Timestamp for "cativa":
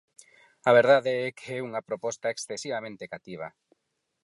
3.13-3.47